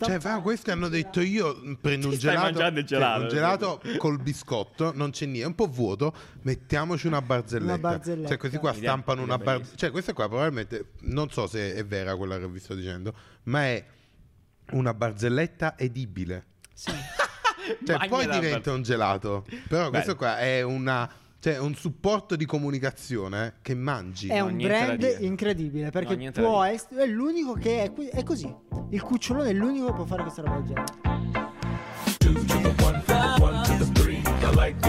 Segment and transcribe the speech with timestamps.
[0.00, 3.22] Cioè, fa, questi hanno detto io prendo un stai gelato, il cioè, gelato.
[3.22, 7.72] un gelato col biscotto, non c'è niente, è un po' vuoto, mettiamoci una barzelletta.
[7.72, 8.28] Una barzelletta.
[8.28, 9.76] Cioè, questi qua stampano una barzelletta.
[9.76, 13.12] Cioè, questa qua probabilmente, non so se è vera quella che vi sto dicendo,
[13.44, 13.84] ma è
[14.70, 16.46] una barzelletta edibile.
[16.72, 16.92] Sì.
[17.84, 19.44] Cioè, Magna poi diventa un gelato.
[19.68, 20.16] Però questo Bello.
[20.16, 21.10] qua è una...
[21.40, 24.26] Cioè, un supporto di comunicazione che mangi.
[24.28, 28.24] È No, un brand incredibile perché No, può essere, è l'unico che è, qui- è
[28.24, 28.52] così.
[28.90, 31.16] Il cucciolone è l'unico che può fare questa roba del genere.
[32.18, 32.74] the the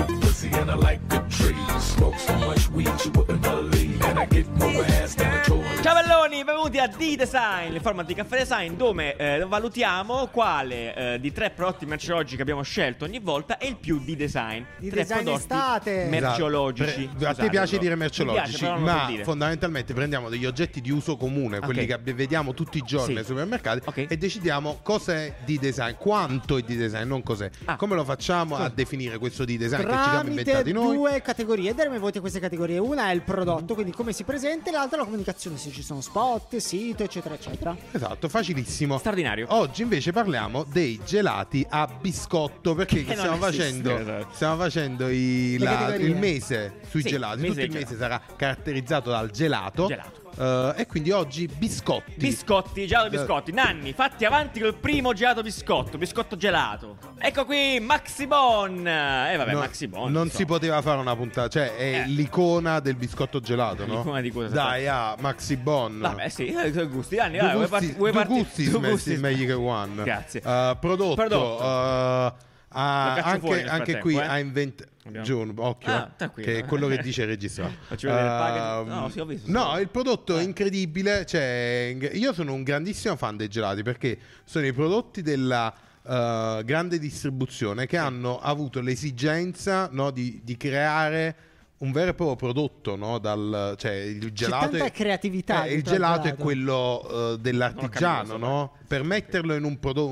[0.07, 1.55] the pussy and I like good trees.
[1.95, 5.63] Smoke so much weed you wouldn't believe, and I get more ass than a toy.
[5.81, 11.19] Ciao belloni, benvenuti a D-Design, il format di Caffè Design dove eh, valutiamo quale eh,
[11.19, 14.63] di tre prodotti merceologici che abbiamo scelto ogni volta è il più di design.
[14.77, 16.07] Di tre design prodotti estate.
[16.09, 17.03] merceologici.
[17.03, 17.17] Esatto.
[17.17, 19.23] Pre- a te piace dire merceologici, piace, ma dire.
[19.23, 22.03] fondamentalmente prendiamo degli oggetti di uso comune, quelli Ok.
[22.03, 23.13] che vediamo tutti i giorni Sì.
[23.13, 24.05] nei supermercati, Ok.
[24.09, 27.49] e decidiamo cos'è di design, quanto è di design, non cos'è.
[27.65, 27.75] Ah.
[27.77, 30.95] Come lo facciamo a definire questo di design che ci siamo Tramite inventati noi?
[30.95, 32.77] due categorie, daremo ai voti a queste categorie.
[32.77, 35.81] Una è il prodotto, quindi come si presenta, e l'altra è la comunicazione, se ci
[35.81, 37.75] sono spot, sito, eccetera, eccetera.
[37.91, 38.97] Esatto, facilissimo.
[38.97, 39.45] Straordinario.
[39.49, 44.27] Oggi invece parliamo dei gelati a biscotto perché Che non stiamo facendo, esatto.
[44.33, 47.41] stiamo facendo i- la- il mese sui Sì, gelati.
[47.41, 49.87] mese Tutto il dei mese sarà caratterizzato dal gelato.
[49.87, 50.28] Gelato.
[50.37, 52.13] Eh, e quindi oggi biscotti.
[52.17, 53.51] Biscotti, gelato biscotti.
[53.51, 56.97] Nanni, fatti avanti col primo gelato biscotto, biscotto gelato.
[57.17, 58.85] Ecco qui Maxi Bon.
[58.87, 60.11] Eh vabbè, No, Maxi Bon.
[60.11, 60.31] non insomma.
[60.31, 62.07] si poteva fare una puntata, cioè è Eh.
[62.07, 63.97] l'icona del biscotto gelato, no?
[63.97, 64.53] L'icona di cosa?
[64.53, 65.99] Dai, ah, Maxi Bon.
[65.99, 67.15] Vabbè, sì, eh, i gusti.
[67.15, 70.03] Nanni, Due vai, vuoi gusti, parti- vuoi parti- gusti gusti- meglio che one.
[70.03, 70.41] Grazie.
[70.41, 71.15] Eh, prodotto.
[71.15, 71.63] Prodotto.
[71.63, 72.33] eh,
[72.71, 74.21] caccio anche, anche qui eh.
[74.21, 74.89] ha inventato.
[75.09, 76.47] Abbiamo- Giù, occhio, Ah, tranquillo.
[76.47, 77.69] che è quello che dice il regista.
[78.01, 79.81] Ehm, No, sì, ho visto, no, sì.
[79.81, 80.43] il prodotto è Eh.
[80.43, 81.25] incredibile.
[81.25, 85.73] Cioè, io sono un grandissimo fan dei gelati perché sono i prodotti della
[86.07, 91.35] eh, grande distribuzione che hanno avuto l'esigenza no, di, di creare
[91.79, 93.19] un vero e proprio prodotto, no?
[93.19, 96.43] Dal, cioè il gelato tanta è- creatività eh, il al gelato è gelato.
[96.43, 98.73] quello eh, ho dell'artigiano, no?
[98.87, 100.07] Per metterlo in, un prodo-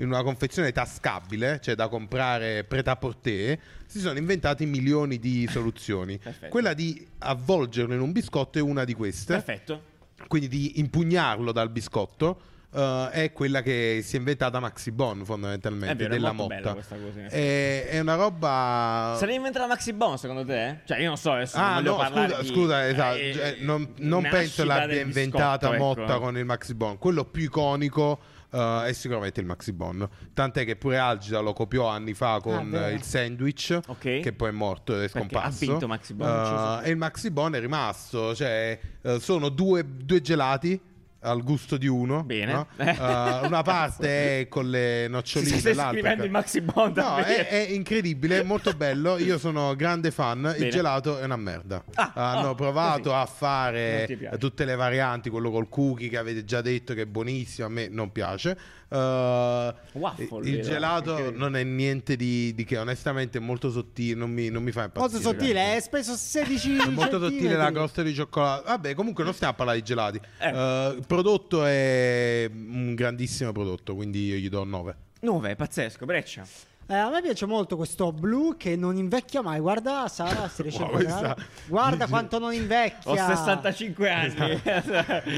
[0.00, 5.46] in un- in una confezione tascabile, cioè da comprare pret-à-porter, si sono inventati milioni di
[5.50, 6.18] soluzioni.
[6.18, 6.48] Perfetto.
[6.48, 9.82] Quella di avvolgerlo in un biscotto è una di queste, Perfetto.
[10.26, 12.40] quindi di impugnarlo dal biscotto.
[12.72, 16.94] eh, è quella che si è inventata Maxi Bon fondamentalmente È vero, della motta questa
[16.94, 20.78] cosa, è, è una roba Se l'hai inventata Maxi Bon secondo te?
[20.84, 23.16] Cioè, io non so, adesso Ah, no, scusa, di- scusa, esatto.
[23.18, 26.20] eh, cioè, non non penso l'abbia inventata biscotto, Motta ecco.
[26.20, 26.96] con il Maxi Bon.
[26.96, 30.08] Quello più iconico eh, è sicuramente il Maxi Bon.
[30.34, 32.86] Tant'è che pure Algida lo copiò anni fa con Ah, vero.
[32.86, 34.20] eh, il sandwich, Ok.
[34.20, 35.64] che poi è morto ed è scomparso.
[35.64, 38.34] ha vinto Maxi Bon, sono- e il Maxi Bon è rimasto.
[38.34, 38.78] Cioè,
[39.18, 40.80] sono due, due gelati.
[41.22, 42.52] Al gusto di uno, Bene.
[42.52, 42.66] no?
[42.78, 47.46] Eh, una parte è con le noccioline, Stai scrivendo è- il Maxi Bon No, è,
[47.46, 49.18] è incredibile, è molto bello.
[49.18, 50.40] Io sono grande fan.
[50.40, 50.56] Bene.
[50.64, 51.84] Il gelato è una merda.
[51.94, 53.14] Ah, Hanno oh, provato così.
[53.14, 57.66] a fare tutte le varianti, quello col cookie che avete già detto che è buonissimo.
[57.66, 58.58] A me non piace.
[58.90, 64.16] Uh, Waffle, il gelato non è niente di, di che, onestamente è molto sottile.
[64.16, 65.12] Non mi, non mi fa impazzire.
[65.12, 68.64] Molto sottile, è speso 16 È molto sottile la crosta di cioccolato.
[68.64, 70.20] Vabbè, comunque non stiamo a parlare di gelati.
[70.40, 70.50] Eh.
[70.50, 74.96] Uh, il prodotto è un grandissimo prodotto, quindi io gli do 9.
[75.20, 76.44] 9, pazzesco, breccia.
[76.90, 79.60] Eh, a me piace molto questo blu che non invecchia mai.
[79.60, 81.36] Guarda, Sara, si riesce Wow, a questa-
[81.68, 83.12] Guarda quanto non invecchia.
[83.12, 84.60] Ho 65 anni.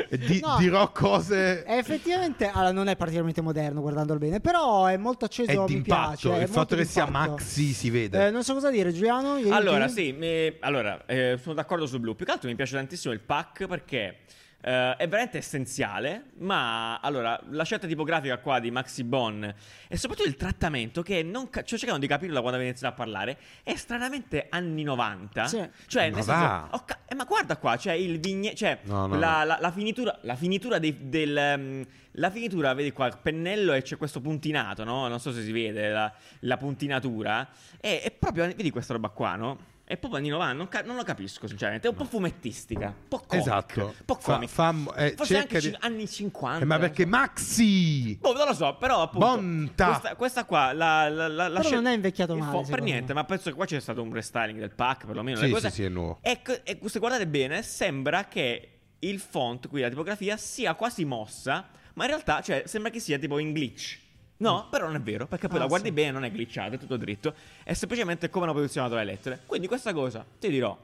[0.09, 0.57] E di- No.
[0.59, 5.51] dirò cose È effettivamente, allora, non è particolarmente moderno guardandolo bene, però è molto acceso,
[5.51, 6.29] è mi d'impatto.
[6.29, 6.43] piace.
[6.43, 8.29] il fatto che sia maxi si vede.
[8.29, 9.35] Eh, non so cosa dire, Giuliano.
[9.51, 12.15] allora, sì, mi- allora, eh, sono d'accordo su blu.
[12.17, 14.21] Più che altro mi piace tantissimo il pack perché
[14.62, 16.27] eh, è veramente essenziale.
[16.39, 19.43] Ma allora, la scelta tipografica qua di Maxi Bon
[19.89, 22.95] e soprattutto il trattamento che non ca- cioè, cercando di capirlo da quando abbiamo iniziato
[22.95, 25.47] a parlare è stranamente anni 90.
[25.47, 25.69] Sì.
[25.87, 26.69] Cioè, Ma nel va.
[26.71, 29.45] senso, ca- eh, ma guarda qua, cioè il vigne, cioè No, no, la, no.
[29.45, 31.37] la- la finitura, la finitura dei- del.
[31.37, 31.84] ehm,
[32.17, 35.09] la finitura, vedi qua, il pennello e c'è questo puntinato, no?
[35.09, 37.49] Non so se si vede la, la puntinatura.
[37.81, 39.59] È, è proprio, vedi questa roba qua, no?
[39.84, 43.08] È proprio anni 90, non, ca- non lo capisco sinceramente, è un po' fumettistica, un
[43.08, 43.84] po' comic, Esatto.
[43.87, 44.49] un po' Fa- comic.
[44.49, 46.62] fa- eh, Forse cerca anche di- anni 50.
[46.62, 48.17] Eh, ma perché maxi?
[48.20, 49.87] Boh, non lo so, però appunto Bontà.
[49.88, 52.81] Questa, questa qua la, la, la, la Però scel- non è invecchiato male, fo- per
[52.81, 53.20] niente, me.
[53.20, 55.69] ma penso che qua c'è stato un restyling del pack, perlomeno Sì, le cose.
[55.69, 56.19] sì, sì, è nuovo.
[56.23, 58.69] Ecco, e se guardate bene, sembra che
[59.00, 63.19] il font, qui la tipografia, sia quasi mossa, ma in realtà, cioè, sembra che sia
[63.19, 63.99] tipo in glitch.
[64.43, 65.93] No, però non è vero, perché poi Ah, la guardi sì.
[65.94, 67.33] bene, non è glitchato, è tutto dritto.
[67.62, 69.41] È semplicemente come hanno posizionato le lettere.
[69.47, 70.77] Quindi questa cosa, ti dirò,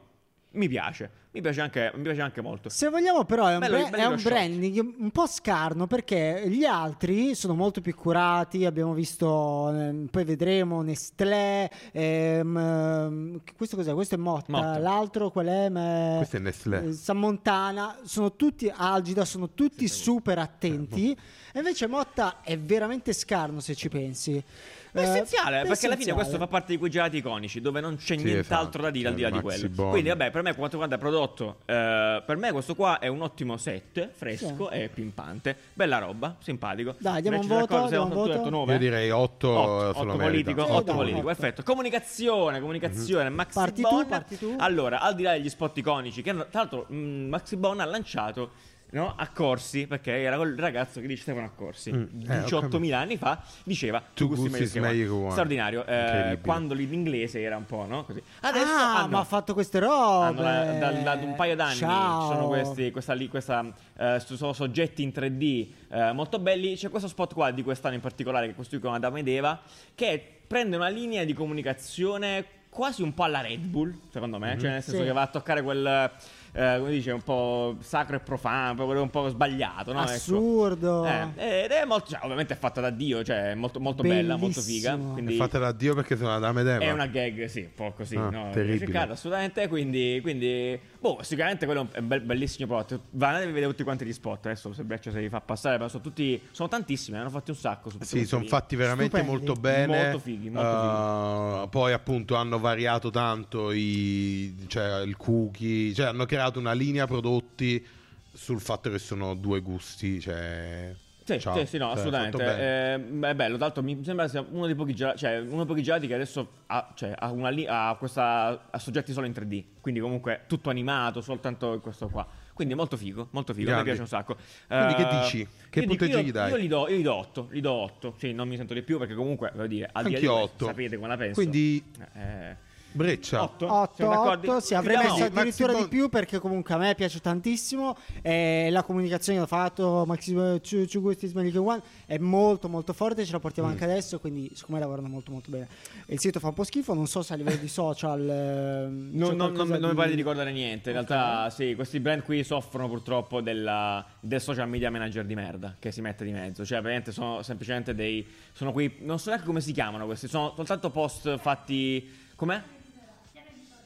[0.51, 1.11] mi piace.
[1.31, 2.69] Mi piace anche, mi piace anche molto.
[2.69, 6.45] Se vogliamo, però, è un, Bello- bra- bello è un branding un po' scarno perché
[6.47, 8.65] gli altri sono molto più curati.
[8.65, 11.69] Abbiamo visto, ehm, poi vedremo Nestlé.
[11.91, 13.93] ehm, ehm, questo cos'è?
[13.93, 14.51] Questo è Motta.
[14.51, 14.79] Motta.
[14.79, 15.69] L'altro qual è?
[15.69, 16.85] Ma- Questo è Nestlé.
[16.87, 17.99] eh, San Montana.
[18.05, 21.11] Sono tutti Algida, sono tutti super attenti.
[21.51, 24.43] E invece Motta è veramente scarno se ci pensi.
[24.91, 26.13] È Eh, essenziale, è perché alla fine essenziale.
[26.13, 28.81] questo fa parte di quei gelati iconici dove non c'è Sì, nient'altro esatto.
[28.81, 29.69] da dire al di là di quello.
[29.69, 29.89] Bon.
[29.91, 33.21] Quindi, vabbè, per me, quanto riguarda il prodotto, eh, per me questo qua è un
[33.21, 35.55] ottimo set, fresco e pimpante.
[35.73, 36.95] Bella roba, simpatico.
[36.97, 38.31] Dai, diamo un Breccia, voto, diamo un voto.
[38.31, 38.73] detto nove?
[38.73, 40.23] Io direi 8 8, se lo merita.
[40.23, 41.63] politico, Sì, otto dai, politico, perfetto.
[41.63, 44.03] Comunicazione, comunicazione, Maxi Parti Bon.
[44.03, 44.55] tu, parti tu.
[44.57, 47.85] Allora, al di là degli spot iconici, che hanno- tra l'altro mh, Maxi Bon ha
[47.85, 48.51] lanciato
[48.91, 52.93] no, a Corsi, perché era quel ragazzo che dice Stefano Accorsi, Mm, eh, ho 18.000
[52.93, 55.05] anni fa, diceva "Tu gusti meglio che meglio one".
[55.05, 55.31] che one.
[55.31, 58.03] Straordinario, eh, quando l'inglese era un po', no?
[58.05, 58.21] Così.
[58.41, 60.41] Adesso ah, hanno- ma ha fatto queste robe.
[60.41, 62.21] la- da, da un paio d'anni Ciao.
[62.29, 63.65] ci sono questi questa, lì- questa,
[63.97, 68.01] eh, sono soggetti in 3D eh, molto belli c'è questo spot qua di quest'anno in
[68.01, 69.59] particolare che è costruito con Adama ed Eva
[69.95, 74.71] che prende una linea di comunicazione quasi un po' alla Red Bull secondo me cioè
[74.71, 75.05] nel senso Sì.
[75.07, 76.11] che va a toccare quel
[76.51, 80.01] eh, come dice un po' sacro e profano un po' sbagliato no?
[80.01, 80.11] Ecco.
[80.11, 81.05] Assurdo.
[81.05, 84.35] Eh, ed è molto cioè, ovviamente è fatta da Dio cioè è molto, molto bella
[84.35, 86.83] molto figa quindi È fatta da Dio perché sono una dame d'Eva.
[86.83, 88.49] è una gag, sì, un po' così, Ah, no?
[88.51, 88.85] terribile.
[88.85, 93.01] Ricercata, assolutamente, quindi, quindi boh, sicuramente quello è un bel- bellissimo prodotto.
[93.11, 95.77] Va, andate a vedere tutti quanti gli spot, adesso se Breccia se li fa passare,
[95.77, 97.91] ma sono tutti, sono tantissimi, ne hanno fatti un sacco.
[98.01, 98.47] Sì, sono lì.
[98.47, 99.45] fatti veramente Stupendi.
[99.45, 99.97] molto bene.
[100.03, 106.25] Molto fighi, molto Uh, Poi appunto hanno variato tanto i, cioè, il cookie, cioè hanno
[106.25, 107.85] creato una linea prodotti
[108.31, 110.93] sul fatto che sono due gusti, cioè...
[111.23, 111.55] Sì, ciao.
[111.59, 112.43] sì, sì, no, Cioè, assolutamente.
[112.43, 115.83] Eh, è bello, l'altro mi sembra sia uno dei pochi gelati, cioè uno dei pochi
[115.83, 119.63] gelati che adesso ha, cioè, ha, una li- ha questa, ha soggetti solo in 3D,
[119.79, 122.25] quindi comunque tutto animato, soltanto questo qua.
[122.51, 123.89] Quindi molto figo, molto figo, Grandi.
[123.91, 124.35] mi piace un sacco.
[124.67, 125.47] Quindi che Eh, dici?
[125.69, 126.49] Che punteggio io- gli dai?
[126.49, 128.81] Io gli do, io gli do 8, gli do 8, sì, non mi sento di
[128.81, 130.65] più perché comunque, voglio dire, al di là di Anch'io questo, 8.
[130.65, 131.33] sapete come la penso.
[131.41, 131.83] Quindi
[132.15, 132.55] Eh,
[132.91, 133.43] Breccia.
[133.43, 133.71] 8?
[133.71, 137.19] 8, 8, sì, avrei messo Maxi addirittura Bon- di più perché comunque a me piace
[137.19, 142.67] tantissimo e la comunicazione che ha fatto Maxi Ciu Ciu Gusti Smelly One è molto
[142.67, 143.71] molto forte, ce la portiamo Mm.
[143.73, 145.67] anche adesso, quindi siccome lavorano molto molto bene.
[146.07, 149.29] Il sito fa un po' schifo, non so se a livello di social ehm, Non,
[149.29, 150.89] c'è non- non- qualcosa non mi pare di ricordare niente.
[150.89, 151.07] In Ok.
[151.09, 155.91] realtà, sì, questi brand qui soffrono purtroppo della- del social media manager di merda che
[155.91, 156.65] si mette di mezzo.
[156.65, 158.25] Cioè, veramente sono semplicemente dei.
[158.51, 158.95] Sono quei.
[159.01, 160.27] Non so neanche come si chiamano questi.
[160.27, 162.27] Sono soltanto post fatti.
[162.35, 162.61] Com'è?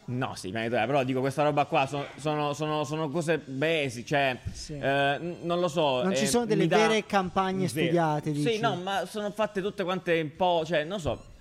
[0.05, 4.37] No, sì, ma- però dico questa roba qua sono, sono, sono- sono cose basic, cioè
[4.51, 4.73] Sì.
[4.77, 6.03] eh, non lo so.
[6.03, 7.85] Non ci eh, sono delle vere campagne Zero.
[7.85, 8.59] studiate, Sì, dici?
[8.59, 11.31] no, ma sono fatte tutte quante un po', cioè, non so.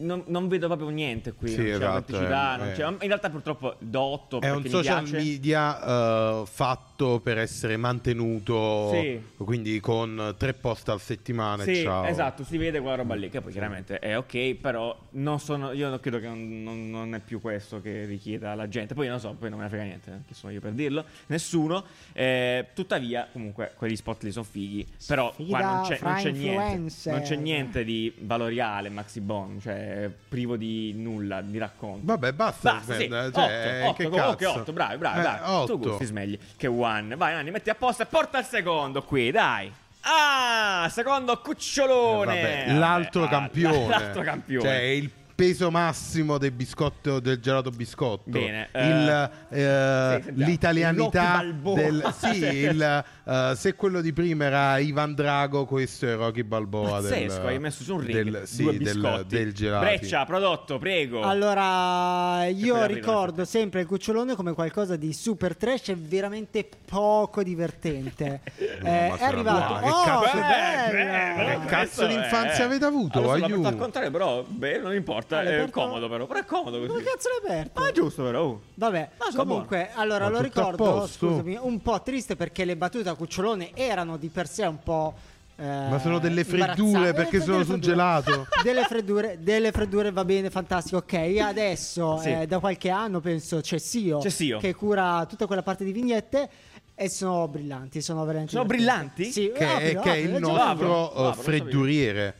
[0.00, 2.72] Non, non vedo proprio niente qui, Sì, non c'è esatto, eh, non eh.
[2.72, 5.16] c'è- in realtà purtroppo do 8 È un social piace.
[5.24, 9.20] media eh, fatto per essere mantenuto, Sì.
[9.36, 11.62] quindi con tre post a settimana.
[11.62, 12.04] Sì, ciao.
[12.04, 15.88] esatto, si vede quella roba lì, che poi chiaramente è ok, però non sono, io
[15.88, 18.94] non credo che non, non- non è più questo che richieda la gente.
[18.94, 21.04] Poi non so, poi non me ne frega niente, eh, chi sono io per dirlo,
[21.26, 21.84] nessuno.
[22.12, 27.10] Eh, tuttavia, comunque, quegli spot lì sono fighi, però Sfida qua non c'è, c'è niente,
[27.10, 29.87] non c'è niente di valoriale Maxi Bon, cioè
[30.28, 32.00] privo di nulla, di racconto.
[32.04, 32.72] Vabbè, basta.
[32.74, 33.06] Basta, sì.
[33.06, 34.60] Sven, 8, cioè, 8, che comunque cazzo?
[34.60, 35.38] 8, bravi, bravi, Eh, bravi.
[35.38, 35.78] Tu otto.
[35.78, 36.38] gusti smegli.
[36.56, 37.16] Che one.
[37.16, 39.72] Vai, Anni, metti a posto e porta il secondo qui, dai.
[40.02, 42.38] Ah, secondo cucciolone.
[42.40, 43.88] Eh, Vabbè, l'altro Ah, campione.
[43.88, 44.68] L'altro campione.
[44.68, 48.22] Cioè, il peso massimo del biscotto del gelato biscotto.
[48.28, 54.78] Bene, Il, eh, sì, l'italianità Il del sì, il, eh, se quello di prima era
[54.78, 58.64] Ivan Drago, questo è Rocky Balboa del, Pazzesco, hai messo su un ring del, sì,
[58.78, 59.84] del, del gelato.
[59.84, 61.22] Breccia, prodotto, prego.
[61.22, 68.40] Allora, io ricordo sempre il cucciolone come qualcosa di super trash e veramente poco divertente.
[68.88, 69.80] Eh, è arrivato.
[69.80, 71.44] che Oh, cazzo- che Eh, bello!
[71.48, 73.18] beh, Che cazzo di è- infanzia avete avuto?
[73.18, 73.68] Allora, Aiuto.
[73.68, 75.80] al contrario, però, beh, non importa, L'hai è aperto?
[75.80, 76.88] comodo però, però è comodo così.
[76.88, 77.80] Come cazzo l'hai aperto?
[77.80, 78.42] Ma è giusto però.
[78.44, 78.60] oh.
[78.74, 83.08] Vabbè, Ma sono comunque, allora Ma lo ricordo, scusami, un po' triste perché le battute
[83.08, 85.14] a cucciolone erano di per sé un po'...
[85.56, 86.80] eh, Ma sono delle imbarazzanti.
[86.92, 87.92] freddure Eh, perché sono delle sul freddure.
[87.92, 88.46] gelato.
[88.62, 90.96] Delle freddure, delle freddure va bene, fantastico.
[90.98, 92.30] Ok, adesso Sì.
[92.30, 94.58] eh, da qualche anno penso c'è Sio, C'è Sio.
[94.58, 96.48] che cura tutta quella parte di vignette
[96.94, 99.22] e sono brillanti, sono veramente Sono divertenti.
[99.22, 99.32] brillanti?
[99.32, 102.34] Sì, Che, è, apri, che è apri, il leggi- Apro, nostro apro, eh, fredduriere.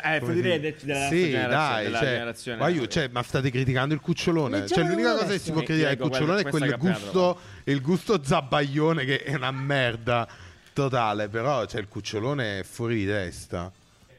[0.00, 0.76] Eh, eh, dire dire.
[0.80, 2.58] della sì, generazione, dai, della cioè, generazione.
[2.58, 4.66] ma, io- cioè, ma state criticando il cucciolone.
[4.66, 8.22] Cioè, l'unica cosa che si può criticare al ecco, cucciolone è quel gusto, il gusto
[8.22, 10.26] zabbaglione che è una merda
[10.72, 11.28] totale.
[11.28, 13.70] Però, cioè, il cucciolone è fuori di testa.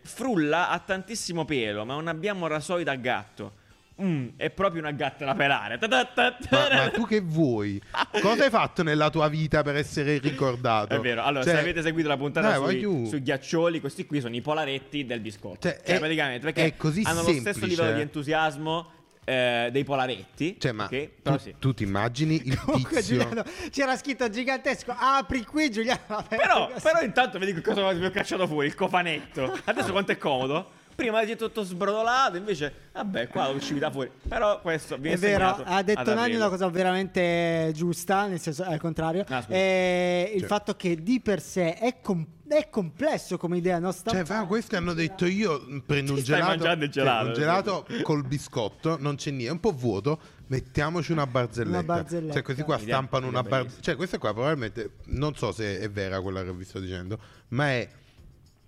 [0.01, 3.62] Frulla ha tantissimo pelo, ma non abbiamo rasoi da gatto.
[4.01, 5.77] Mm, è proprio una gatta da pelare.
[5.81, 7.81] Ma, ma tu che vuoi?
[8.21, 10.93] Cosa hai fatto nella tua vita per essere ricordato?
[10.95, 14.21] È vero, allora Cioè, se avete seguito la puntata dai, sui, sui ghiaccioli, questi qui
[14.21, 15.59] sono i polaretti del biscotto.
[15.69, 17.67] Cioè, Cioè, è- praticamente perché è così hanno lo stesso semplice.
[17.67, 18.91] livello di entusiasmo
[19.25, 20.57] eh, dei polaretti.
[20.59, 21.09] Cioè, ma ok?
[21.21, 21.55] Però tu, sì.
[21.57, 23.01] tu ti immagini il Comunque?
[23.01, 24.93] Giuliano, c'era scritto gigantesco.
[24.97, 26.01] Apri qui, Giuliano.
[26.07, 29.59] vabbè, Però, però intanto vedi cosa mi ho cacciato fuori, il cofanetto.
[29.63, 30.81] Adesso quanto è comodo?
[30.95, 34.12] Prima era tutto sbrodolato, invece, vabbè, qua uscivi da fuori.
[34.27, 36.35] Però questo viene È vero, ha detto aprile.
[36.35, 39.25] una cosa veramente giusta, nel senso al contrario.
[39.27, 39.43] Ah.
[39.47, 40.47] Eh, il Cioè.
[40.47, 43.91] fatto che di per sé è, com- è complesso come idea, no?
[43.91, 47.27] Sta- Cioè, va, questi hanno detto io prendo un gelato, gelato.
[47.27, 51.77] un gelato col biscotto, non c'è niente, è un po' vuoto, mettiamoci una barzelletta.
[51.79, 52.33] Una barzelletta.
[52.33, 53.81] Cioè, questi qua stampano una barzelletta.
[53.81, 57.17] Cioè, questa qua probabilmente non so se è vera quella che vi sto dicendo,
[57.50, 57.89] ma è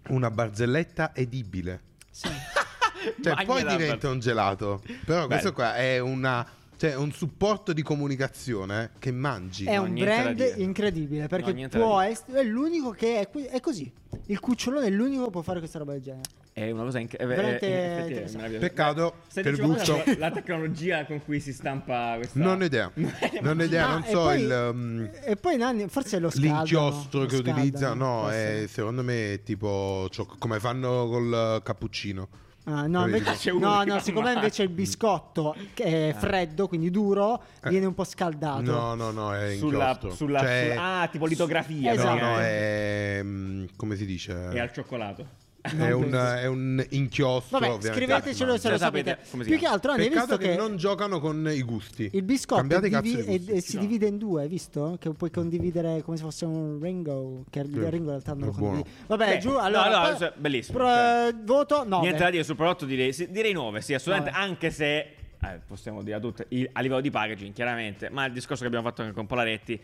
[0.08, 1.82] una barzelletta edibile.
[2.16, 2.30] Sì.
[3.22, 4.82] Cioè, poi diventa un gelato.
[5.06, 5.54] Però questo Bello.
[5.54, 9.66] qua è una cioè, un supporto di comunicazione che mangi.
[9.66, 13.92] È No, un brand incredibile perché No, può essere, è l'unico che è, è così.
[14.28, 16.24] Il cucciolone è l'unico che può fare questa roba del genere.
[16.54, 18.60] È una cosa inc- è- è- Veramente è- è- è- meravigliosa.
[18.60, 19.94] Peccato che il dicendo gusto.
[19.98, 20.18] cosa?
[20.18, 22.40] La tecnologia con cui si stampa questa.
[22.40, 22.90] Non ho idea.
[23.42, 24.70] Non ho idea, Ah, non e so poi- il.
[24.74, 26.56] um, e poi Nanni, forse lo scaldano.
[26.64, 28.64] L'inchiostro lo che utilizza, scaldano, no, forse.
[28.64, 32.30] è, secondo me è tipo ciò- come fanno col cappuccino.
[32.68, 34.46] Ah, no, invece, no, no, va secondo me male.
[34.46, 37.70] invece il biscotto che è freddo, quindi duro, Eh.
[37.70, 38.62] viene un po' scaldato.
[38.62, 41.94] No, no, no, è Sulla, sulla, Cioè, sulla- ah, tipo litografia.
[41.94, 42.20] Esatto.
[42.20, 43.20] No, no, è.
[43.24, 44.50] mm, come si dice?
[44.52, 45.44] E al cioccolato.
[45.78, 47.60] È un, è un inchiostro.
[47.60, 49.30] Vabbè, scrivetecelo se lo sapete sapete.
[49.32, 52.10] come si Più che altro, hai Peccato visto che, che non giocano con i gusti.
[52.14, 53.52] il biscotto divi- di e- gusti.
[53.52, 53.82] e si No.
[53.82, 54.98] divide in due, hai visto?
[55.00, 57.44] Che puoi condividere come se fosse un Ringo.
[57.50, 57.66] Che il.
[57.66, 58.90] Ringo in realtà non lo condividi.
[59.08, 60.10] Vabbè, Beh, giù, allora.
[60.12, 61.36] no, cioè, bellissimo, pro- cioè.
[61.44, 62.02] voto 9.
[62.06, 63.82] Niente da dire sul prodotto, direi, sì, direi 9.
[63.82, 64.38] Sì, assolutamente.
[64.38, 68.10] Anche se eh, possiamo dire a tutte il- a livello di packaging, chiaramente.
[68.10, 69.80] Ma il discorso che abbiamo fatto anche con Polaretti.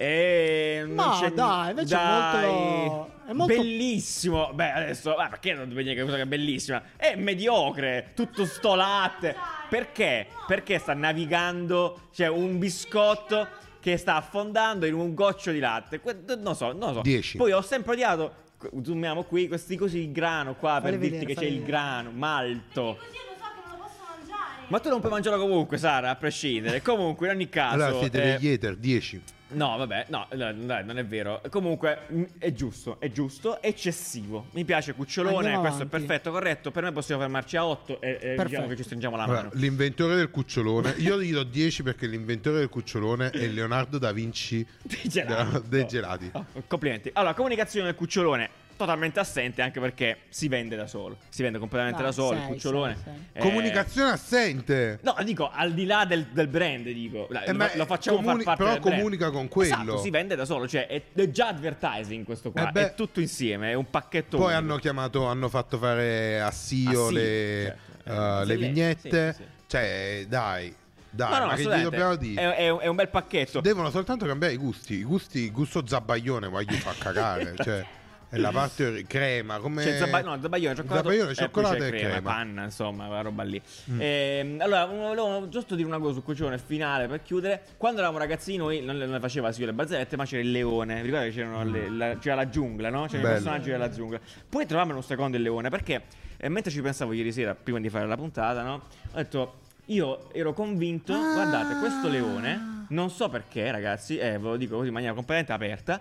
[0.00, 4.52] E non Ma c'è- dai, invece è dai, molto- è molto- bellissimo.
[4.54, 6.82] Beh, adesso, ma perché non devo dire che è una cosa che è bellissima?
[6.96, 9.34] È mediocre, tutto sto latte.
[9.68, 10.28] Perché?
[10.46, 13.48] Perché sta navigando, c'è un biscotto
[13.80, 16.00] che sta affondando in un goccio di latte.
[16.38, 17.00] Non so, non lo so.
[17.00, 17.36] Dieci.
[17.36, 18.34] Poi ho sempre odiato.
[18.80, 21.60] Zoomiamo qui, questi così il grano qua per Falli dirti vedere, che c'è falli il
[21.64, 21.76] vedere.
[21.76, 22.96] grano, malto.
[23.00, 24.64] Così lo so che non lo posso mangiare.
[24.68, 26.82] Ma tu non puoi mangiarlo comunque, Sara, a prescindere.
[26.82, 27.74] Comunque, in ogni caso.
[27.74, 29.22] Allora siete eh, degli hater, 10.
[29.50, 31.40] No, vabbè, no, dai, non è vero.
[31.48, 34.46] Comunque, mh, è giusto, è giusto, eccessivo.
[34.52, 35.96] Mi piace Cucciolone, Andiamo questo avanti.
[35.96, 36.70] è perfetto, corretto.
[36.70, 38.66] Per me possiamo fermarci a 8 e, e diciamo Perfetto.
[38.68, 39.50] che ci stringiamo la Allora, mano.
[39.54, 44.66] l'inventore del cucciolone, io gli do 10 perché l'inventore del cucciolone è Leonardo da Vinci
[44.82, 45.50] Dei gelati.
[45.52, 45.86] da- dei Oh.
[45.86, 46.30] gelati.
[46.32, 47.10] Oh, complimenti.
[47.14, 51.18] Allora, comunicazione del cucciolone totalmente assente anche perché si vende da solo.
[51.28, 52.94] Si vende completamente Dai, da solo il sei, cucciolone.
[52.94, 53.22] sei, sei.
[53.34, 54.98] Eh, Comunicazione assente.
[55.02, 57.28] No, dico al di là del, del brand, dico.
[57.28, 58.96] Eh, lo, lo facciamo comuni- far parte però del brand.
[58.96, 59.74] comunica con quello.
[59.74, 62.86] Esatto, si vende da solo, cioè è, è già advertising questo qua, Eh beh.
[62.86, 64.58] è tutto insieme, è un pacchetto Poi unico.
[64.60, 68.12] hanno chiamato, hanno fatto fare a Sio, le, certo.
[68.42, 69.32] uh, le vignette.
[69.36, 69.48] sì, sì.
[69.66, 70.74] Cioè, dai,
[71.10, 72.40] dai, No, no, ma che gli dobbiamo dire?
[72.40, 73.60] È, è un- è un bel pacchetto.
[73.60, 74.94] Devono soltanto cambiare i gusti.
[74.94, 77.54] I gusti, il gusto zabbaglione, ma gli fa cagare.
[77.62, 77.84] cioè,
[78.30, 79.58] la parte crema.
[79.58, 79.82] Come...
[79.82, 82.20] C'è zabba- no, zabbaglione, cioccolato, Zabbaglione, e poi cioccolato e crema, crema.
[82.20, 82.24] Mm.
[82.24, 83.60] panna, insomma, quella roba lì.
[83.98, 87.62] Ehm, allora, volevo giusto dire una cosa sul cucciolone finale per chiudere.
[87.76, 91.00] Quando eravamo ragazzini, noi non le, faceva sì le barzellette, ma c'era il leone.
[91.02, 93.06] Ricordate che c'erano le- la, c'era la giungla, no?
[93.06, 93.34] C'erano i Bello.
[93.34, 94.20] personaggi della giungla.
[94.48, 96.02] Poi trovavamo un secondo il leone perché
[96.36, 98.74] eh, mentre ci pensavo ieri sera, prima di fare la puntata, no?
[99.12, 99.60] Ho detto.
[99.90, 101.32] Io ero convinto, Ah.
[101.32, 105.50] guardate, questo leone, non so perché, ragazzi, eh, ve lo dico così in maniera completamente
[105.54, 105.98] aperta,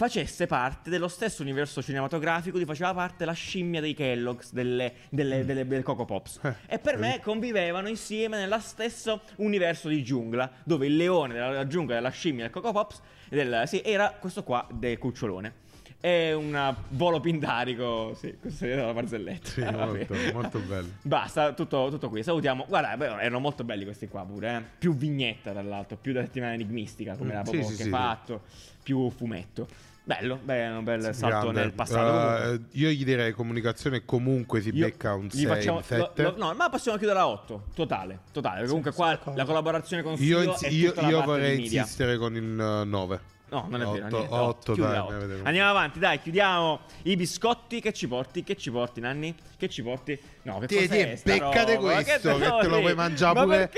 [0.00, 5.44] facesse parte dello stesso universo cinematografico di faceva parte la scimmia dei Kellogg's, delle, delle,
[5.44, 6.40] delle, delle Coco Pops.
[6.42, 11.66] Eh, e per me convivevano insieme nello stesso universo di giungla, dove il leone della,
[11.66, 15.68] giungla, della scimmia del Coco Pops, del, sì, era questo qua del cucciolone.
[16.00, 19.48] È un volo pindarico, sì, questa è la barzelletta.
[19.50, 20.88] Sì, molto, molto bello.
[21.02, 22.22] Basta, tutto, tutto qui.
[22.22, 22.64] Salutiamo.
[22.66, 24.56] Guarda, beh, erano molto belli questi qua pure.
[24.56, 24.62] eh.
[24.78, 25.98] Più vignetta, tra l'altro.
[25.98, 28.42] Più da settimana enigmistica, come Mm, era sì, proprio sì, che sì, fatto.
[28.82, 29.68] Più fumetto.
[30.10, 31.60] Bello, bello, un bel salto Grande.
[31.60, 32.52] nel passato.
[32.54, 36.22] Uh, io gli direi comunicazione comunque si io- becca un gli 6, facciamo- un 7.
[36.22, 37.66] lo- lo- no, ma possiamo chiudere a 8.
[37.76, 38.54] Totale, totale.
[38.54, 39.38] Perché comunque sono qua d'accordo.
[39.38, 43.20] la collaborazione con io, è io- io parte vorrei insistere con il 9.
[43.50, 44.06] No, non è vero.
[44.06, 45.12] Otto, niente, otto, chiudi dai, a otto.
[45.12, 45.42] ne vedremo.
[45.44, 47.80] Andiamo avanti, dai, chiudiamo i biscotti.
[47.80, 48.42] Che ci porti?
[48.42, 49.32] Che ci porti, Nanni?
[49.56, 50.20] Che ci porti?
[50.42, 51.92] No, che tieni, sta beccate roba?
[52.02, 52.80] Questo, che, te lo sì.
[52.80, 53.70] puoi mangiare Ma pure,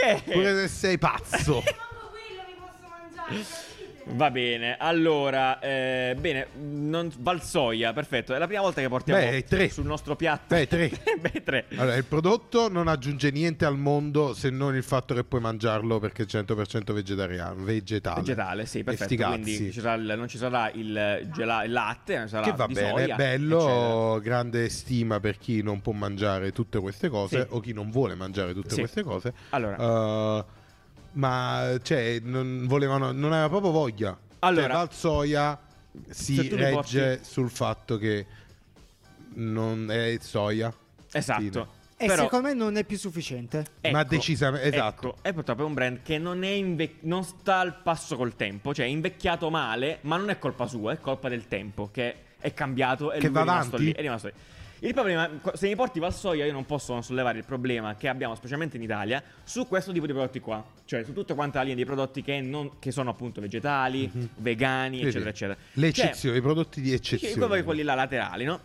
[0.63, 1.61] se sei pazzo.
[1.61, 3.71] Manco quello mi posso mangiare?
[4.05, 8.35] Va bene, allora, eh, bene, non, Valsoia, perfetto.
[8.35, 9.69] È la prima volta che portiamo Beh, tre.
[9.71, 10.55] sul nostro piatto.
[10.55, 10.91] Beh, tre.
[11.21, 11.65] Beh, tre.
[11.77, 15.99] Allora, il prodotto non aggiunge niente al mondo se non il fatto che puoi mangiarlo
[16.01, 18.21] perché è 100% vegetariano, vegetale.
[18.21, 19.15] Vegetale, sì, perfetto.
[19.15, 23.15] Quindi ci il- non ci sarà il, gela- il latte, sarà Che va bene, soia,
[23.17, 24.19] bello, eccetera.
[24.21, 27.47] grande stima per chi non può mangiare tutte queste cose Sì.
[27.51, 28.81] o chi non vuole mangiare tutte Sì.
[28.81, 29.33] queste cose.
[29.51, 30.39] Allora.
[30.39, 30.45] Uh,
[31.13, 34.19] ma cioè, non volevano, non aveva proprio voglia.
[34.41, 34.67] Allora.
[34.67, 35.61] cioè, Valsoia
[36.09, 36.71] si regge
[37.17, 38.27] porti- sul fatto che
[39.35, 40.73] non è soia.
[41.13, 41.41] Esatto.
[41.41, 41.81] Fine.
[41.97, 43.65] E Però- secondo me non è più sufficiente.
[43.93, 45.09] Ma decisamente- esatto.
[45.11, 48.75] Ecco, è purtroppo un brand che non, è inve- non sta al passo col tempo,
[48.75, 52.53] cioè è invecchiato male, ma non è colpa sua, è colpa del tempo che è
[52.55, 53.85] cambiato e Che lui va è rimasto avanti?
[53.85, 53.93] lì.
[53.93, 54.33] È rimasto lì.
[54.85, 58.35] Il problema, se mi porti Valsoia, io non posso non sollevare il problema che abbiamo,
[58.35, 60.65] specialmente in Italia, su questo tipo di prodotti qua.
[60.85, 64.97] Cioè, su tutta quanta la linea di prodotti che, non- che sono appunto vegetali, vegani,
[64.97, 65.03] Mhm.
[65.03, 65.59] Sì, eccetera, eccetera.
[65.75, 67.47] Le Cioè, eccezioni, i prodotti di eccezione.
[67.47, 68.61] quelli, quelli là laterali, no?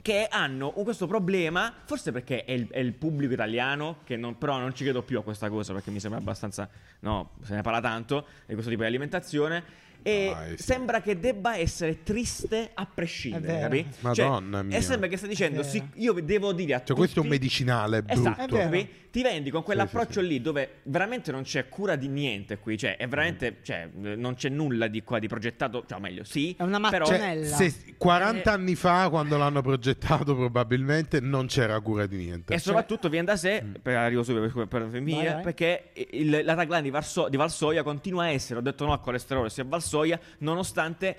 [0.00, 4.56] Che hanno questo problema, forse perché è il, è il pubblico italiano, che non- però
[4.58, 6.66] non ci credo più a questa cosa perché mi sembra abbastanza.
[7.00, 9.90] No, se ne parla tanto di questo tipo di alimentazione.
[10.02, 10.62] E Dai, sì.
[10.62, 13.62] sembra che debba essere triste a È prescindere, vero.
[13.68, 13.86] capi?
[14.00, 14.76] Madonna Cioè, mia.
[14.78, 16.98] E sembra che sta dicendo: sì, io devo dire a Cioè, tutti.
[16.98, 18.20] questo è un medicinale brutto.
[18.20, 22.56] Esatto, ti vendi con quell'approccio Sì, sì, lì dove veramente non c'è cura di niente
[22.58, 26.54] qui, cioè è veramente, cioè, non c'è nulla di qua di progettato, cioè meglio, sì,
[26.56, 27.56] È una però Cioè, mattonella.
[27.56, 28.54] se 40 Eh.
[28.54, 32.54] anni fa, quando l'hanno progettato, probabilmente non c'era cura di niente.
[32.54, 33.74] E soprattutto viene da sé, Mm.
[33.82, 35.42] per, arrivo subito per, per finire, Vai, vai.
[35.42, 39.00] perché il- la tagline di, Varso- di Valsoia continua a essere, ho detto no al
[39.00, 39.90] colesterolo sia Valsoia,
[40.38, 41.16] nonostante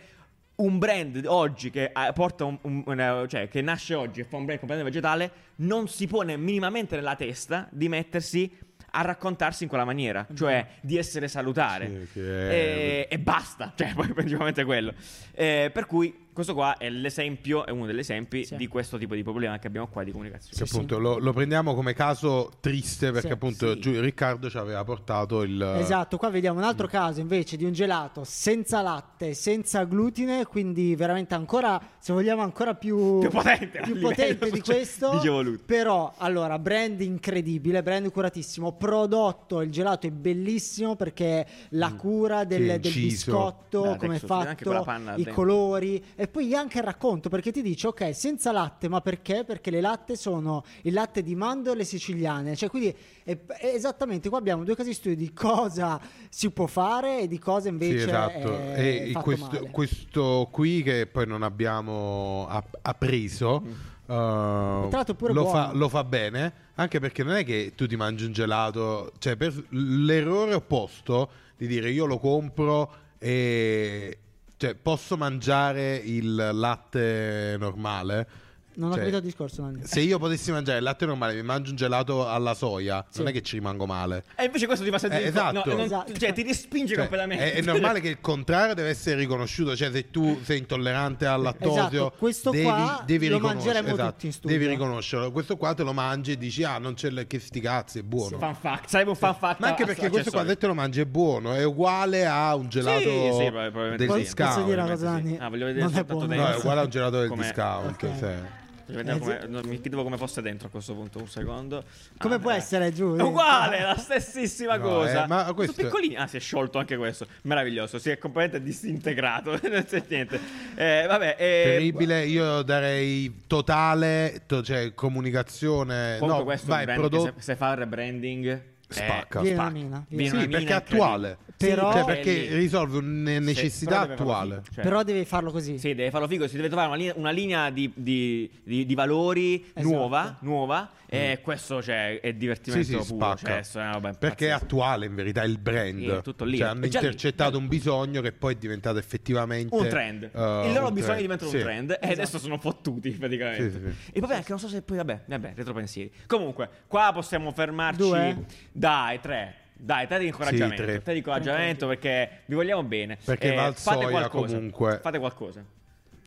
[0.56, 4.38] un brand oggi che eh, porta un, un- una- cioè che nasce oggi e fa
[4.38, 8.51] un brand completamente vegetale, non si pone minimamente nella testa di mettersi
[8.96, 11.88] a raccontarsi in quella maniera, cioè di essere salutare.
[11.88, 14.94] Sì, che E, e basta, cioè poi principalmente quello.
[15.34, 18.56] Eh, per cui questo qua è l'esempio, è uno degli esempi Sì.
[18.56, 20.56] di questo tipo di problema che abbiamo qua di comunicazione.
[20.58, 23.80] Che Sì, appunto lo, lo prendiamo come caso triste perché Sì, appunto sì.
[23.80, 26.68] giù- Riccardo ci aveva portato il Esatto, qua vediamo un Mm.
[26.70, 32.42] altro caso invece di un gelato senza latte, senza glutine, quindi veramente ancora, se vogliamo,
[32.42, 35.20] ancora più, Più potente, più potente di cioè, questo.
[35.20, 35.60] di.
[35.66, 42.62] Però, allora, brand incredibile, brand curatissimo, prodotto, il gelato è bellissimo perché la cura del,
[42.62, 42.63] Mm.
[42.63, 43.00] Sì, del inciso.
[43.08, 45.34] biscotto, Beh, come è fatto, panna i dentro.
[45.34, 49.43] colori e poi anche il racconto perché ti dice ok senza latte ma perché?
[49.43, 54.38] Perché le latte sono il latte di mandorle siciliane cioè quindi è, è esattamente qua
[54.38, 58.57] abbiamo due casi studi di cosa si può fare e di cosa invece Sì, esatto.
[58.57, 63.62] è E questo, questo qui che poi non abbiamo ap- appreso.
[63.62, 63.71] Mm.
[64.15, 64.88] uh,
[65.33, 69.12] lo, fa, lo fa bene anche perché non è che tu ti mangi un gelato
[69.17, 74.19] cioè per l'errore opposto di dire io lo compro e
[74.63, 78.28] cioè, posso mangiare il latte normale
[78.75, 79.81] non ho Cioè, capito il discorso Nanni.
[79.83, 83.19] se io potessi mangiare il latte normale mi mangio un gelato alla soia Sì.
[83.19, 85.62] non è che ci rimango male E invece questo ti fa sentire Eh, esatto.
[85.65, 86.13] no, non- Esatto.
[86.13, 87.53] cioè ti respinge Cioè, completamente.
[87.53, 89.75] È, è normale che il contrario deve essere riconosciuto.
[89.75, 94.12] Cioè, se tu sei intollerante al lattosio, Esatto, questo devi, qua devi lo mangeremo esatto,
[94.12, 94.57] tutti in studio.
[94.57, 95.31] Devi riconoscerlo.
[95.31, 98.03] Questo qua te lo mangi e dici: Ah, non c'è il- che sti cazzi, è
[98.03, 98.38] buono.
[98.38, 99.59] Fan fact, sarebbe un fan fact.
[99.59, 101.53] Ma anche perché questo qua, se te lo mangi, è buono.
[101.53, 104.15] È uguale a un gelato Sì, sì, del sì.
[104.17, 104.53] discount.
[104.53, 105.12] Posso dire una cosa sì.
[105.23, 105.38] Nanni?
[105.39, 108.62] Ah, voglio vedere non è soltanto buono No, è uguale a un gelato del discount.
[108.86, 111.19] Eh, come- no, mi chiedevo come fosse dentro a questo punto.
[111.19, 111.84] Un secondo.
[112.17, 112.56] Come Ah, può eh.
[112.56, 113.15] essere giù?
[113.15, 115.24] È uguale, la stessissima No, cosa.
[115.24, 116.15] eh, ma Sono questo- piccolini.
[116.15, 117.26] Ah, si è sciolto anche questo.
[117.43, 117.98] Meraviglioso.
[118.00, 119.52] Si è completamente disintegrato.
[119.69, 120.39] non c'è niente.
[120.76, 121.36] Eh, vabbè.
[121.39, 126.17] eh, Terribile, io darei totale, to- cioè comunicazione.
[126.19, 127.24] Comunque no, questo vai, prodotto.
[127.38, 128.62] se, se fa il rebranding
[128.93, 129.41] Spacca.
[129.41, 129.69] Viene spacca.
[129.71, 131.38] una mina, Viene Sì, una perché mina è attuale.
[131.58, 134.62] Però- Cioè, perché risolve una necessità Sì, però deve farlo attuale.
[134.73, 134.84] cioè.
[134.84, 135.77] Però devi farlo così.
[135.77, 138.95] Sì, deve farlo figo, si deve trovare una linea, una linea di, di- di- di
[138.95, 139.82] valori Esatto.
[139.95, 142.99] nuova, nuova e questo cioè, è divertimento Mm.
[142.99, 143.62] Sì, sì, puro, spacca.
[143.63, 145.99] cioè, è una roba Perché è attuale in verità il brand.
[145.99, 146.58] Sì, è tutto lì.
[146.58, 147.06] Cioè, hanno È già lì.
[147.06, 150.23] intercettato un bisogno che poi è diventato effettivamente un trend.
[150.23, 150.29] eh,
[150.69, 151.17] I loro trend.
[151.21, 151.58] diventano Sì.
[151.58, 153.63] un trend e adesso sono fottuti praticamente.
[153.63, 153.86] Sì, sì, sì.
[154.08, 156.12] Il problema è che non so se poi, vabbè, vabbè, retropensieri.
[156.25, 157.97] Comunque, qua possiamo fermarci.
[157.99, 158.45] Due?
[158.84, 159.56] Dai, tre.
[159.76, 160.76] Dai, tre di incoraggiamento.
[160.84, 161.02] Sì, tre.
[161.02, 163.17] tre di incoraggiamento perché vi vogliamo bene.
[163.24, 164.56] Perché Eh, fate qualcosa.
[164.56, 165.63] comunque- Fate qualcosa.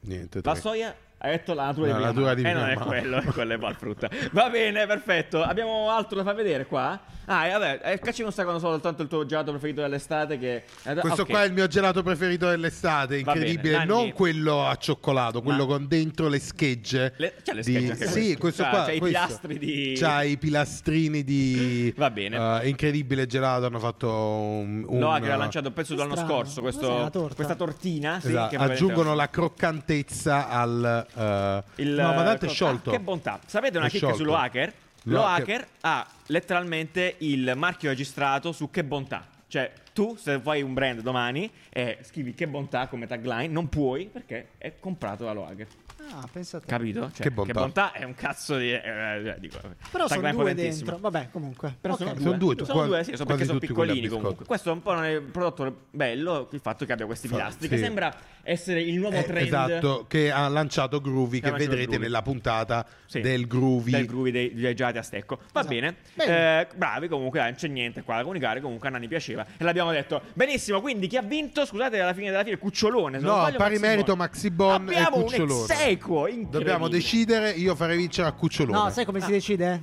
[0.01, 0.53] Niente, tre.
[0.53, 0.95] Valsoia
[1.27, 3.59] Hai detto la natura La di prima di E non è quello, è quello è
[3.59, 4.09] Valfrutta.
[4.31, 5.43] Va bene, perfetto.
[5.43, 7.01] Abbiamo altro da far vedere qua?
[7.29, 10.63] Ah, e vabbè, eh, cacci non sai quando soltanto il tuo gelato preferito dell'estate che...
[10.85, 11.29] eh, Questo ok.
[11.29, 13.85] qua è il mio gelato preferito dell'estate, incredibile.
[13.85, 17.15] Non quello a cioccolato, quello Ma- con dentro le schegge.
[17.17, 18.39] Le- c'ha le di- schegge anche Sì, questo.
[18.39, 18.85] questo C'ha- qua.
[18.85, 19.19] c'ha i questo.
[19.19, 21.93] pilastri di- C'ha i pilastrini di.
[21.97, 22.61] Va bene.
[22.63, 23.67] eh, incredibile gelato.
[23.67, 24.85] Hanno fatto un.
[24.87, 26.31] un Noah che ha lanciato un pezzo dell'anno Strano.
[26.33, 27.35] scorso, questo- la torta?
[27.35, 28.21] questa tortina.
[28.21, 31.07] sì, Esatto, aggiungono la croccantezza al.
[31.17, 32.91] Eh, Il, no, ma tanto è ah, sciolto.
[32.91, 33.41] che bontà.
[33.47, 34.73] Sapete una chicca sullo hacker?
[35.05, 39.27] Lo Lo hacker ha letteralmente il marchio registrato su che bontà.
[39.49, 44.07] Cioè, tu se fai un brand domani e scrivi che bontà come tagline, non puoi
[44.07, 45.67] perché è comprato da Lo hacker.
[46.11, 46.67] Ah, pensa a te.
[46.67, 47.11] Capito?
[47.13, 47.91] Cioè, Che bontà.
[47.93, 48.71] è un cazzo di.
[48.71, 49.59] eh, eh, dico,
[49.91, 50.99] Però sono due dentro.
[50.99, 51.75] Vabbè, comunque.
[51.81, 52.01] Però Ok.
[52.01, 54.45] sono due, Sono due, tu- sono qua- due, sì, sono quasi perché sono piccolini comunque.
[54.45, 57.75] Questo è un po' un prodotto bello, il fatto che abbia questi Fa- pilastri, sì.
[57.75, 58.15] che sembra
[58.47, 59.47] essere il nuovo Eh, trend.
[59.47, 62.03] esatto, che ha lanciato Groovy, Che che lanciato vedrete Groovy.
[62.05, 63.91] nella puntata Sì, del Groovy.
[63.91, 65.37] del groovy dei, gelati a stecco.
[65.53, 65.75] Va Esatto.
[65.75, 65.97] bene.
[66.15, 66.61] Bene.
[66.61, 68.61] Eh, bravi, comunque non c'è niente qua da comunicare.
[68.61, 70.23] Comunque a Nani piaceva e l'abbiamo detto.
[70.35, 71.65] Benissimo, quindi chi ha vinto?
[71.67, 73.19] Scusate, alla fine della fine, Cucciolone.
[73.19, 74.17] No, sbaglio, pari Maxi merito.
[74.17, 75.53] Maxi Bon e Abbiamo Cucciolone.
[75.53, 76.29] un ex-equo.
[76.49, 78.79] Dobbiamo decidere, io farei vincere a Cucciolone.
[78.79, 79.83] No, sai come si decide?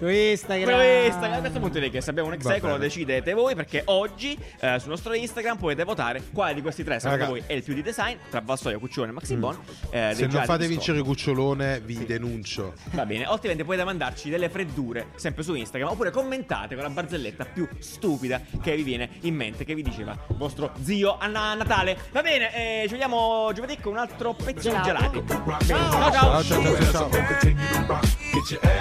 [0.00, 0.76] Su Instagram.
[0.78, 2.86] Questa, a questo punto direi che se abbiamo un ex Va equo lo bene.
[2.86, 7.24] decidete voi perché oggi eh, sul nostro Instagram potete votare quale di questi tre secondo
[7.24, 7.30] Raga.
[7.38, 9.54] voi è il più di design tra Vassoio, Cucciolone e Maxi Bon.
[9.90, 12.72] eh, Se dei non fate vincere Cucciolone, vi denuncio.
[12.92, 16.90] Va bene, o altrimenti potete mandarci delle freddure sempre su Instagram oppure commentate con la
[16.90, 21.52] barzelletta più stupida che vi viene in mente, che vi diceva vostro zio a Na-
[21.54, 21.98] Natale.
[22.10, 25.22] Va bene, eh, ci vediamo giovedì con un altro pezzo di Gelato.
[25.66, 26.42] Ciao ciao.
[26.42, 27.10] Ciao, ciao, ciao,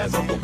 [0.10, 0.38] ciao.